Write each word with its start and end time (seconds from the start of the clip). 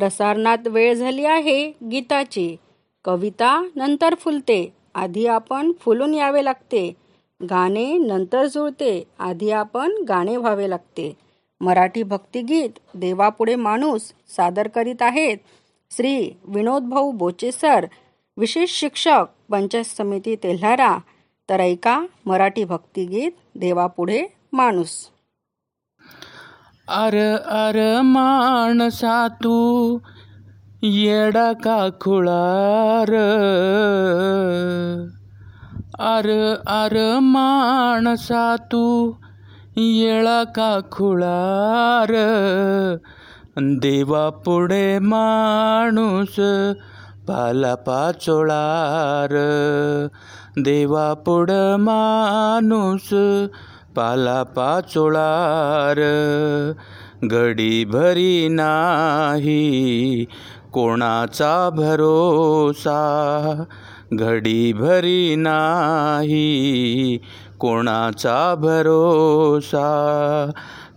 प्रसारणात 0.00 0.58
वेळ 0.66 0.94
झाली 0.94 1.24
आहे 1.24 1.72
गीताची. 1.90 2.56
कविता 3.04 3.68
नंतर 3.76 4.14
फुलते 4.14 4.72
आधी 4.94 5.26
आपण 5.26 5.72
फुलून 5.80 6.14
यावे 6.14 6.44
लागते. 6.44 6.92
गाणे 7.50 7.98
नंतर 7.98 8.46
जुळते 8.46 9.04
आधी 9.18 9.50
आपण 9.50 9.92
गाणे 10.08 10.36
व्हावे 10.36 10.70
लागते. 10.70 11.16
मराठी 11.60 12.02
भक्तिगीत 12.02 12.70
देवापुढे 12.94 13.54
माणूस 13.54 14.12
सादर 14.36 14.68
करीत 14.68 15.02
आहेत. 15.02 15.36
श्री 15.90 16.30
विनोद 16.44 16.82
भाऊ 16.82 17.12
विशेष 18.36 18.80
शिक्षक 18.80 19.24
पंचायत 19.50 19.84
समिती 19.84 20.36
तेल्हारा. 20.36 20.98
तर 21.48 21.60
ऐका 21.60 22.06
मराठी 22.26 22.64
भक्तिगीत 22.64 23.32
देवापुढे 23.54 24.22
माणूस. 24.52 25.08
अर 26.90 27.36
अर 27.46 28.00
माणसा 28.02 29.28
तू 29.28 29.98
येडा 30.82 31.52
का 31.52 31.88
खुळार. 32.00 33.10
अर 35.98 36.54
अर 36.66 37.18
माणसा 37.22 38.56
तू 38.56 39.12
येळा 39.76 40.44
का 40.44 40.80
खुळार. 40.90 42.12
देवा 43.56 44.30
पुढे 44.30 44.98
माणूस 44.98 46.34
पाला 47.28 47.74
पाचोळार. 47.74 49.36
देवा 50.56 51.14
पुढं 51.14 51.76
माणूस 51.76 53.14
पाला 53.96 54.42
पाचोळार. 54.42 55.98
घडी 57.24 57.84
भरी 57.84 58.48
नाही 58.48 60.24
कोणाचा 60.72 61.70
भरोसा? 61.72 63.00
घडी 64.12 64.72
भरी 64.72 65.34
नाही 65.36 67.18
कोणाचा 67.58 68.54
भरोसा? 68.58 69.86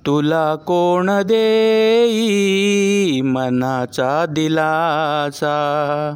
तुला 0.05 0.55
कोण 0.55 1.21
देई 1.21 3.21
मनाचा 3.21 4.25
दिलासा? 4.29 6.15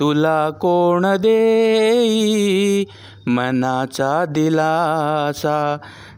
तुला 0.00 0.50
कोण 0.50 1.16
देई 1.16 2.84
मनाचा 3.26 4.24
दिलासा? 4.24 5.76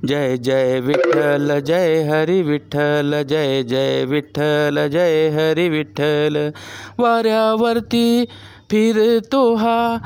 जय 0.08 0.36
जय 0.36 0.80
विठ्ठल 0.80 1.60
जय 1.60 2.02
हरी 2.02 2.42
विठ्ठल 2.42 3.22
जय 3.28 3.62
जय 3.62 4.04
विठ्ठल 4.04 4.88
जय 4.88 5.28
हरी 5.28 5.68
विठ्ठल. 5.68 6.50
वाऱ्यावरती 6.98 8.24
फिरतो 8.70 9.54
हा 9.54 9.96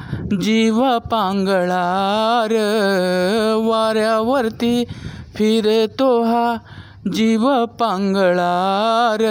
जीव 0.41 0.99
पांगळार. 0.99 2.53
वाऱ्यावरती 3.57 4.85
फिरतो 5.35 6.23
हा 6.23 6.57
जीव 7.07 7.45
पांगळार 7.65 9.23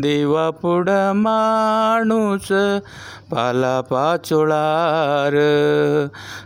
देवा 0.00 0.48
पुढं 0.50 1.12
माणूस 1.14 2.52
पाला 3.30 3.80
पाचोळार 3.80 5.32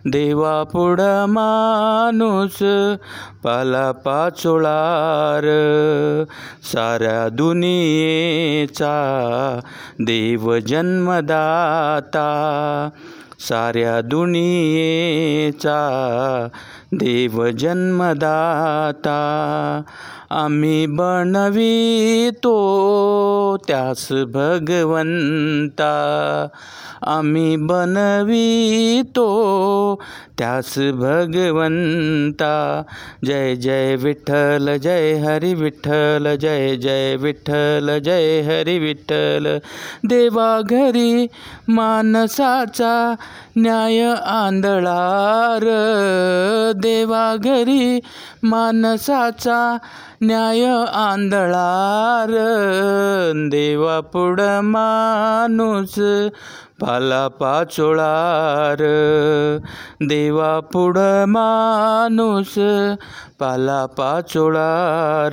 देवा 0.06 0.62
पुढं 0.62 1.26
माणूस 1.28 2.56
पाला 3.44 3.92
पाचोळार. 3.92 5.44
साऱ्या 6.72 7.28
दुनियेचा 7.28 8.94
देव 10.00 10.58
जन्मदाता 10.58 12.28
साऱ्या 13.48 14.00
दुनियेचा 14.00 15.78
देव 16.92 17.46
जन्मदाता. 17.50 19.20
आम्ही 20.30 20.86
बनवितो 20.86 22.50
त्यास 23.66 24.12
भगवंता. 24.12 26.46
आम्ही 27.06 27.56
बनवितो 27.56 29.26
त्यास 30.38 30.78
भगवंता. 30.78 32.82
जय 33.24 33.54
जय 33.54 33.96
विठ्ठल 33.96 34.76
जय 34.76 35.12
हरी 35.12 35.54
विठ्ठल 35.54 36.36
जय 36.40 36.76
जय 36.76 37.16
विठ्ठल 37.16 37.98
जय 38.04 38.40
हरी 38.40 38.78
विठ्ठल. 38.78 39.58
देवा 40.04 40.60
घरी 40.70 41.26
मानसाचा 41.69 43.14
न्याय 43.56 44.14
आंधळार. 44.26 45.64
देवा 46.76 47.36
घरी 47.44 48.00
मानसाचा 48.42 49.78
न्याय 50.22 50.64
आंधळार 50.92 52.31
देवा 53.50 54.00
पुढं 54.00 54.60
माणूस. 54.62 55.94
पाला 56.80 57.28
पाचोळार. 57.28 58.78
देवा 60.00 60.60
पुढं 60.60 61.24
माणूस 61.24 62.54
पाला 63.38 63.86
पाचोळार. 63.86 65.32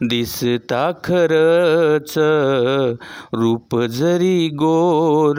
दिसता 0.00 0.90
खरच 1.04 2.14
रूप 3.32 3.80
जरी 3.80 4.48
गोर. 4.48 5.36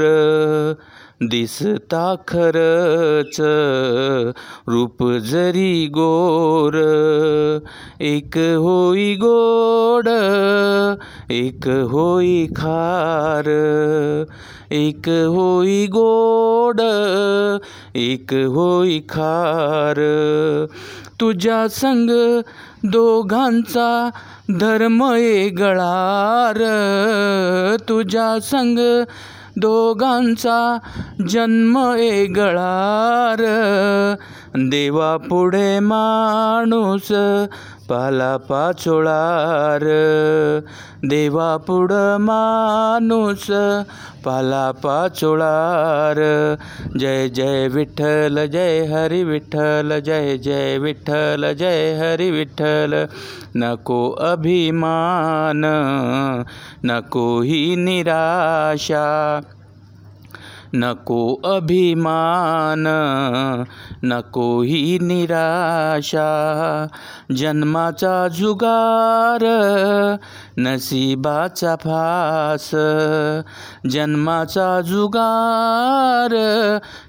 दिसता 1.22 2.16
खरच 2.28 3.42
रूप 4.68 5.10
जरी 5.18 5.88
गोर. 5.88 6.74
एक 8.02 8.38
होई 8.38 9.16
गोड 9.16 10.10
एक 11.30 11.68
होई 11.68 12.46
खार. 12.46 13.46
एक 14.72 15.10
होई 15.10 15.88
गोड 15.88 16.82
एक 17.96 18.34
होई 18.34 19.00
खार. 19.00 19.98
तुझ्या 21.20 21.68
संग 21.68 22.40
दोघांचा 22.84 24.10
धर्म 24.60 25.14
गळार. 25.50 26.58
तुझ्या 27.90 28.40
संग 28.42 28.80
दोघांचा 29.58 30.78
जन्म 31.30 31.96
ए 32.00 32.26
गळार. 32.26 33.42
देवा 34.56 35.18
पुढे 35.18 35.80
माणूस 35.80 37.08
पाला 37.90 38.38
पाचोळार. 38.38 39.82
देवा 41.04 41.58
पुढं 41.58 42.18
माणूस 42.18 43.52
पाला 44.26 44.72
पाचोळार. 44.72 46.56
जय 47.00 47.28
जय 47.30 47.68
विठ्ठल 47.68 48.46
जय 48.46 48.86
हरी 48.86 49.24
विठ्ठल 49.24 50.00
जय 50.00 50.38
जय 50.38 50.78
विठ्ठल 50.78 51.54
जय 51.54 51.94
हरी 51.94 52.32
विठ्ठल. 52.32 53.06
नको 53.56 54.12
अभिमान 54.12 55.62
नको 56.84 57.42
ही 57.42 57.76
निराशा. 57.76 59.40
नको 60.76 61.34
अभिमान 61.46 62.84
नको 64.04 64.62
ही 64.62 65.00
निराशा 65.02 66.28
जन्माचा 67.32 68.28
जुगार 68.28 69.46
नसीबाचा 70.60 71.76
फास 71.76 72.70
जन्माचा 73.90 74.82
जुगार 74.82 76.36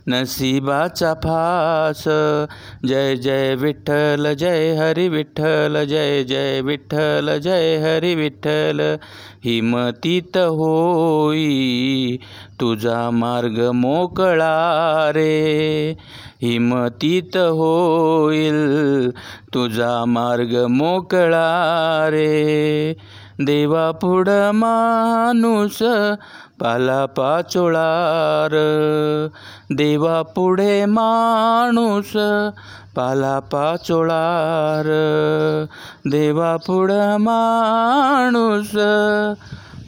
नसीबाचा 0.08 1.14
फास. 1.14 2.04
जय 2.84 3.16
जय 3.16 3.54
विठ्ठल 3.54 4.34
जय 4.34 4.74
हरी 4.74 5.08
विठ्ठल 5.08 5.84
जय 5.84 6.24
जय 6.24 6.60
विठ्ठल 6.60 7.38
जय 7.38 7.76
हरी 7.76 8.14
विठ्ठल 8.14 8.96
हिमतीत 9.44 10.36
होई 10.36 12.16
तुझा 12.60 13.10
मार्ग 13.10 13.49
मोकळा 13.58 15.10
रे 15.14 15.96
हिमतीत 16.42 17.36
होईल 17.36 19.10
तुझा 19.54 20.04
मार्ग 20.04 20.66
मोकळा 20.66 22.06
रे 22.10 22.96
देवा 23.42 23.90
पुढं 23.90 24.50
माणूस 24.54 25.82
पाला 26.60 27.06
पाचोळार. 27.06 28.52
देवा 29.70 30.22
पुढे 30.22 30.84
माणूस 30.84 32.12
पाला 32.96 33.38
पाचोळार. 33.38 34.84
देवा 36.10 36.56
पुढं 36.56 37.16
माणूस 37.16 38.76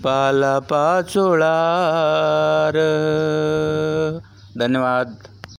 पाला 0.04 0.58
पाचोळार 0.58 2.76
धन्यवाद. 4.58 5.14